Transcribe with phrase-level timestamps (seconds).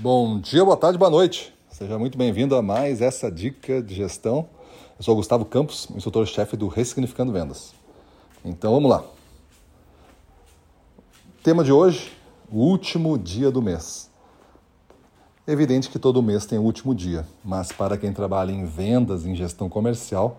[0.00, 1.52] Bom dia, boa tarde, boa noite.
[1.68, 4.48] Seja muito bem-vindo a mais essa dica de gestão.
[4.96, 7.74] Eu sou o Gustavo Campos, instrutor-chefe do Ressignificando Vendas.
[8.44, 9.02] Então vamos lá.
[11.42, 12.12] Tema de hoje:
[12.48, 14.08] o último dia do mês.
[15.44, 19.26] É evidente que todo mês tem o último dia, mas para quem trabalha em vendas,
[19.26, 20.38] em gestão comercial,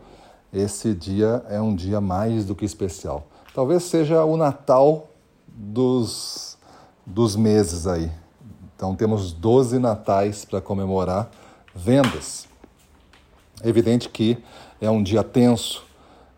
[0.53, 3.27] esse dia é um dia mais do que especial.
[3.53, 5.09] Talvez seja o Natal
[5.45, 6.57] dos,
[7.05, 8.09] dos meses aí,
[8.79, 11.29] então temos 12 natais para comemorar
[11.75, 12.47] vendas.
[13.61, 14.37] É evidente que
[14.79, 15.83] é um dia tenso,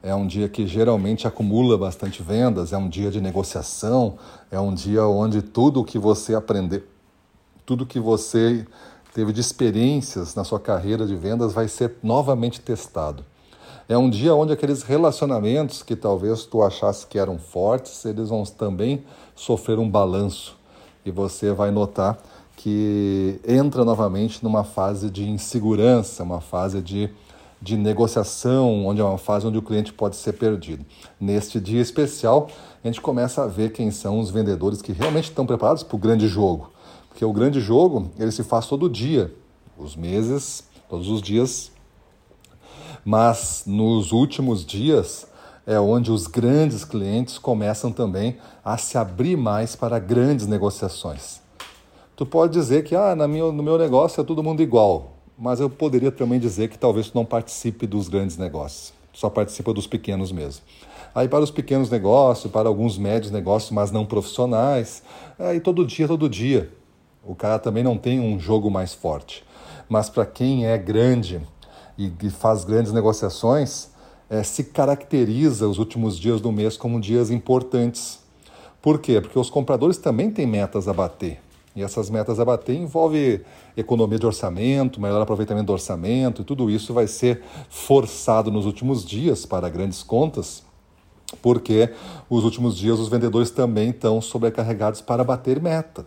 [0.02, 4.18] é um dia que geralmente acumula bastante vendas, é um dia de negociação,
[4.50, 6.84] é um dia onde tudo que você aprender,
[7.64, 8.66] tudo que você
[9.14, 13.24] teve de experiências na sua carreira de vendas vai ser novamente testado.
[13.88, 18.44] É um dia onde aqueles relacionamentos que talvez tu achasse que eram fortes, eles vão
[18.46, 20.60] também sofrer um balanço
[21.06, 22.18] e você vai notar
[22.62, 27.10] que entra novamente numa fase de insegurança, uma fase de,
[27.60, 30.86] de negociação, onde é uma fase onde o cliente pode ser perdido.
[31.20, 32.48] Neste dia especial,
[32.84, 36.00] a gente começa a ver quem são os vendedores que realmente estão preparados para o
[36.00, 36.70] grande jogo.
[37.10, 39.34] Porque o grande jogo, ele se faz todo dia,
[39.76, 41.72] os meses, todos os dias.
[43.04, 45.26] Mas nos últimos dias,
[45.66, 51.42] é onde os grandes clientes começam também a se abrir mais para grandes negociações.
[52.22, 55.60] Tu pode dizer que ah, na minha, no meu negócio é todo mundo igual, mas
[55.60, 59.88] eu poderia também dizer que talvez tu não participe dos grandes negócios, só participa dos
[59.88, 60.62] pequenos mesmo.
[61.16, 65.02] Aí para os pequenos negócios, para alguns médios negócios, mas não profissionais,
[65.40, 66.72] aí todo dia, todo dia.
[67.26, 69.44] O cara também não tem um jogo mais forte.
[69.90, 71.42] Mas para quem é grande
[71.98, 73.90] e, e faz grandes negociações,
[74.30, 78.20] é, se caracteriza os últimos dias do mês como dias importantes.
[78.80, 79.20] Por quê?
[79.20, 81.42] Porque os compradores também têm metas a bater.
[81.76, 83.42] E essas metas a bater envolve
[83.78, 89.06] economia de orçamento, melhor aproveitamento do orçamento, e tudo isso vai ser forçado nos últimos
[89.06, 90.64] dias para grandes contas,
[91.42, 91.94] porque
[92.30, 96.06] os últimos dias os vendedores também estão sobrecarregados para bater meta.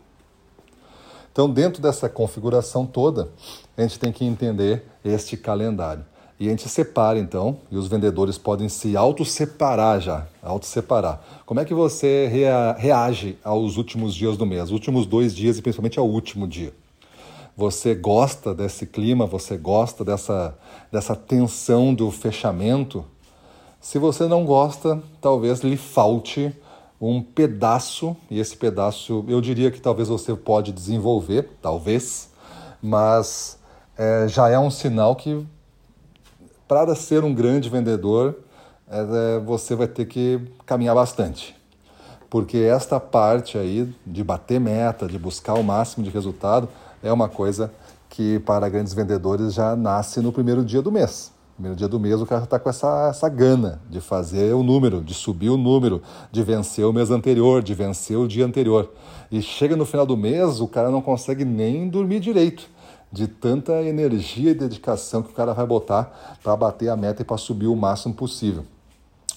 [1.32, 3.30] Então, dentro dessa configuração toda,
[3.76, 6.04] a gente tem que entender este calendário.
[6.38, 11.22] E a gente separa então, e os vendedores podem se auto-separar já, auto-separar.
[11.46, 15.62] Como é que você rea reage aos últimos dias do mês, últimos dois dias e
[15.62, 16.72] principalmente ao último dia?
[17.56, 20.58] Você gosta desse clima, você gosta dessa,
[20.90, 23.04] dessa tensão do fechamento?
[23.80, 26.52] Se você não gosta, talvez lhe falte
[27.00, 32.28] um pedaço, e esse pedaço eu diria que talvez você pode desenvolver, talvez,
[32.82, 33.56] mas
[33.96, 35.46] é, já é um sinal que
[36.66, 38.36] para ser um grande vendedor,
[38.88, 41.54] é, você vai ter que caminhar bastante.
[42.28, 46.68] Porque esta parte aí de bater meta, de buscar o máximo de resultado,
[47.02, 47.70] é uma coisa
[48.08, 51.32] que para grandes vendedores já nasce no primeiro dia do mês.
[51.54, 55.00] Primeiro dia do mês o cara está com essa, essa gana de fazer o número,
[55.00, 58.90] de subir o número, de vencer o mês anterior, de vencer o dia anterior.
[59.30, 62.73] E chega no final do mês, o cara não consegue nem dormir direito
[63.14, 67.24] de tanta energia e dedicação que o cara vai botar para bater a meta e
[67.24, 68.64] para subir o máximo possível.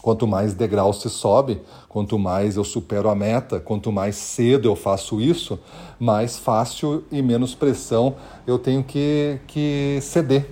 [0.02, 4.76] Quanto mais degrau se sobe, quanto mais eu supero a meta, quanto mais cedo eu
[4.76, 5.60] faço isso,
[6.00, 8.16] mais fácil e menos pressão
[8.48, 10.50] eu tenho que, que ceder.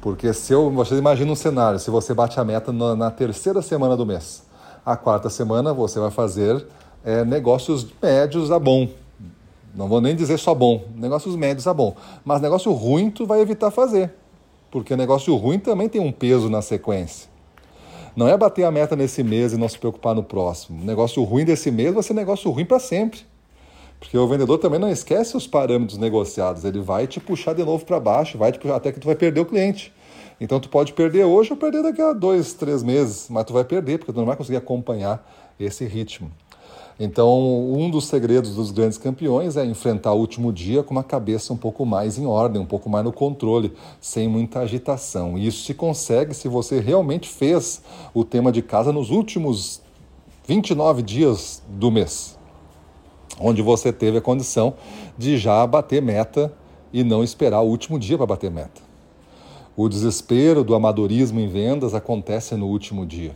[0.00, 3.60] Porque se eu, vocês imaginam um cenário, se você bate a meta na, na terceira
[3.60, 4.42] semana do mês,
[4.86, 6.64] a quarta semana você vai fazer
[7.04, 8.88] é, negócios médios a bom,
[9.74, 11.96] não vou nem dizer só bom, negócios médios é bom.
[12.24, 14.12] Mas negócio ruim tu vai evitar fazer.
[14.70, 17.30] Porque negócio ruim também tem um peso na sequência.
[18.14, 20.84] Não é bater a meta nesse mês e não se preocupar no próximo.
[20.84, 23.20] negócio ruim desse mês vai ser negócio ruim para sempre.
[23.98, 27.84] Porque o vendedor também não esquece os parâmetros negociados, ele vai te puxar de novo
[27.84, 29.92] para baixo, vai te puxar, até que tu vai perder o cliente.
[30.40, 33.62] Então tu pode perder hoje ou perder daqui a dois, três meses, mas tu vai
[33.62, 35.24] perder, porque tu não vai conseguir acompanhar
[35.58, 36.32] esse ritmo.
[37.00, 41.52] Então, um dos segredos dos grandes campeões é enfrentar o último dia com uma cabeça
[41.52, 45.38] um pouco mais em ordem, um pouco mais no controle, sem muita agitação.
[45.38, 49.80] E isso se consegue se você realmente fez o tema de casa nos últimos
[50.46, 52.38] 29 dias do mês,
[53.40, 54.74] onde você teve a condição
[55.16, 56.52] de já bater meta
[56.92, 58.82] e não esperar o último dia para bater meta.
[59.74, 63.34] O desespero do amadorismo em vendas acontece no último dia.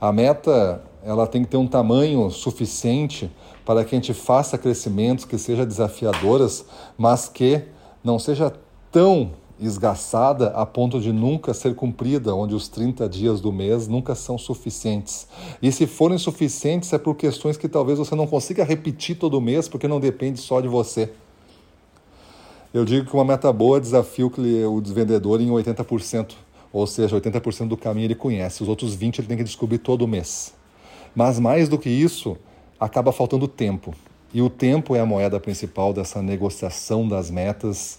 [0.00, 3.30] A meta ela tem que ter um tamanho suficiente
[3.64, 6.64] para que a gente faça crescimentos que sejam desafiadoras,
[6.96, 7.62] mas que
[8.02, 8.52] não seja
[8.92, 14.14] tão esgaçada a ponto de nunca ser cumprida, onde os 30 dias do mês nunca
[14.14, 15.26] são suficientes.
[15.60, 19.68] E se forem suficientes é por questões que talvez você não consiga repetir todo mês,
[19.68, 21.10] porque não depende só de você.
[22.72, 26.34] Eu digo que uma meta boa desafia o vendedor em 80%,
[26.72, 30.06] ou seja, 80% do caminho ele conhece, os outros 20% ele tem que descobrir todo
[30.06, 30.54] mês.
[31.14, 32.36] Mas mais do que isso,
[32.78, 33.94] acaba faltando tempo.
[34.32, 37.98] E o tempo é a moeda principal dessa negociação das metas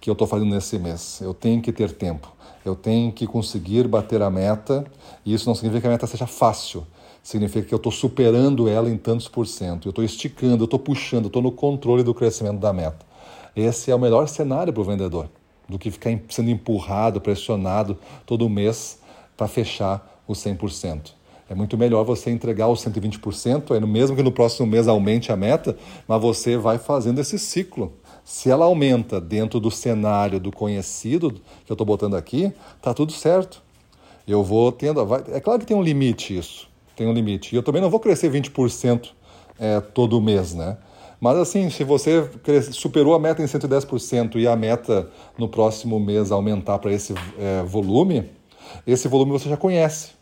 [0.00, 1.20] que eu estou fazendo nesse mês.
[1.22, 2.30] Eu tenho que ter tempo.
[2.64, 4.84] Eu tenho que conseguir bater a meta.
[5.24, 6.86] E isso não significa que a meta seja fácil.
[7.22, 9.88] Significa que eu estou superando ela em tantos por cento.
[9.88, 13.06] Eu estou esticando, eu estou puxando, eu estou no controle do crescimento da meta.
[13.56, 15.28] Esse é o melhor cenário para o vendedor
[15.70, 17.96] do que ficar sendo empurrado, pressionado
[18.26, 18.98] todo mês
[19.36, 21.12] para fechar o 100%.
[21.48, 25.36] É muito melhor você entregar os 120%, aí mesmo que no próximo mês aumente a
[25.36, 25.76] meta,
[26.06, 27.92] mas você vai fazendo esse ciclo.
[28.24, 31.32] Se ela aumenta dentro do cenário do conhecido
[31.64, 33.62] que eu estou botando aqui, tá tudo certo.
[34.28, 35.04] Eu vou tendo.
[35.04, 36.68] Vai, é claro que tem um limite isso.
[36.94, 37.54] Tem um limite.
[37.54, 39.10] E eu também não vou crescer 20%
[39.58, 40.76] é, todo mês, né?
[41.20, 42.28] Mas assim, se você
[42.72, 47.62] superou a meta em 110% e a meta no próximo mês aumentar para esse é,
[47.62, 48.30] volume,
[48.86, 50.20] esse volume você já conhece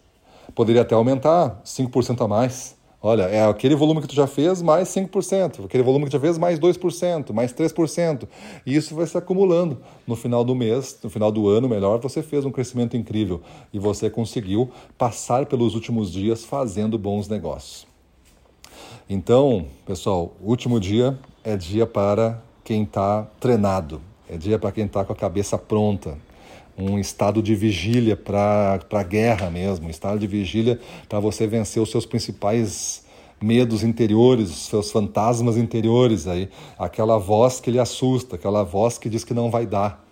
[0.54, 2.76] poderia até aumentar 5% a mais.
[3.00, 6.20] Olha, é aquele volume que tu já fez mais 5%, aquele volume que tu já
[6.20, 8.26] fez mais 2%, mais 3%.
[8.66, 9.78] E isso vai se acumulando.
[10.04, 13.40] No final do mês, no final do ano, melhor, você fez um crescimento incrível
[13.72, 17.86] e você conseguiu passar pelos últimos dias fazendo bons negócios.
[19.10, 25.02] Então, pessoal, último dia é dia para quem está treinado, é dia para quem está
[25.02, 26.18] com a cabeça pronta,
[26.76, 30.78] um estado de vigília para a guerra mesmo, um estado de vigília
[31.08, 33.02] para você vencer os seus principais
[33.40, 39.08] medos interiores, os seus fantasmas interiores aí, aquela voz que lhe assusta, aquela voz que
[39.08, 40.06] diz que não vai dar.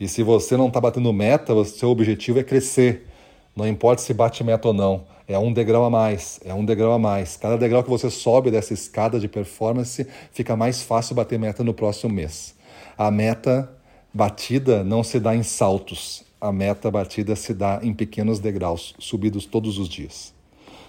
[0.00, 3.08] E se você não está batendo meta, o seu objetivo é crescer.
[3.54, 6.92] Não importa se bate meta ou não, é um degrau a mais, é um degrau
[6.92, 7.36] a mais.
[7.36, 11.74] Cada degrau que você sobe dessa escada de performance, fica mais fácil bater meta no
[11.74, 12.56] próximo mês.
[12.96, 13.70] A meta
[14.12, 19.44] batida não se dá em saltos, a meta batida se dá em pequenos degraus, subidos
[19.44, 20.32] todos os dias.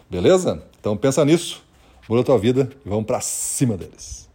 [0.10, 0.64] Beleza?
[0.80, 1.62] Então pensa nisso,
[2.08, 4.29] muda a tua vida e vamos para cima deles.